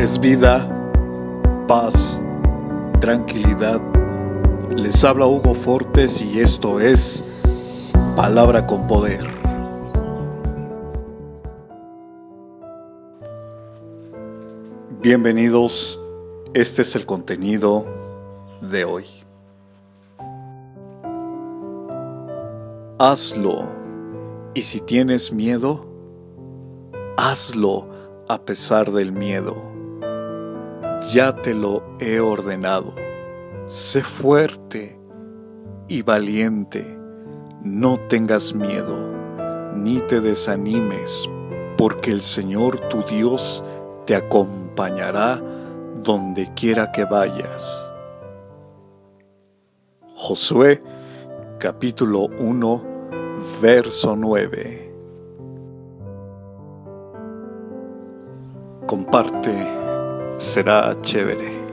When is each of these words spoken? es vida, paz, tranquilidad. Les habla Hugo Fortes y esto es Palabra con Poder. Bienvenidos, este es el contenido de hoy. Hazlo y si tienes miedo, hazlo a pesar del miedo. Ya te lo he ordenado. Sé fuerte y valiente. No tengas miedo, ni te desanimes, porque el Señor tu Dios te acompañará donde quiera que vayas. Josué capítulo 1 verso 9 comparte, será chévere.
es 0.00 0.18
vida, 0.18 0.66
paz, 1.68 2.22
tranquilidad. 3.00 3.82
Les 4.74 5.04
habla 5.04 5.26
Hugo 5.26 5.52
Fortes 5.52 6.22
y 6.22 6.40
esto 6.40 6.80
es 6.80 7.22
Palabra 8.16 8.66
con 8.66 8.86
Poder. 8.86 9.26
Bienvenidos, 15.02 16.02
este 16.54 16.80
es 16.80 16.96
el 16.96 17.04
contenido 17.04 17.84
de 18.62 18.86
hoy. 18.86 19.04
Hazlo 22.98 23.68
y 24.54 24.62
si 24.62 24.80
tienes 24.80 25.30
miedo, 25.30 25.86
hazlo 27.18 27.86
a 28.30 28.40
pesar 28.40 28.92
del 28.92 29.12
miedo. 29.12 29.79
Ya 31.08 31.34
te 31.34 31.54
lo 31.54 31.82
he 31.98 32.20
ordenado. 32.20 32.94
Sé 33.64 34.02
fuerte 34.02 34.98
y 35.88 36.02
valiente. 36.02 36.84
No 37.62 37.98
tengas 38.08 38.54
miedo, 38.54 38.96
ni 39.74 40.00
te 40.00 40.20
desanimes, 40.20 41.28
porque 41.76 42.10
el 42.10 42.20
Señor 42.20 42.78
tu 42.88 43.02
Dios 43.02 43.64
te 44.06 44.14
acompañará 44.14 45.42
donde 46.02 46.52
quiera 46.54 46.92
que 46.92 47.04
vayas. 47.04 47.92
Josué 50.14 50.82
capítulo 51.58 52.28
1 52.38 52.82
verso 53.60 54.16
9 54.16 54.90
comparte, 58.90 59.54
será 60.40 60.96
chévere. 61.02 61.69